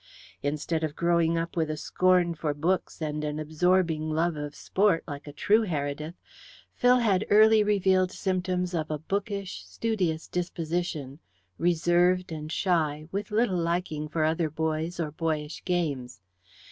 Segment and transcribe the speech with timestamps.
[0.41, 5.03] Instead of growing up with a scorn for books and an absorbing love of sport,
[5.07, 6.15] like a true Heredith,
[6.73, 11.19] Phil had early revealed symptoms of a bookish, studious disposition,
[11.59, 16.19] reserved and shy, with little liking for other boys or boyish games.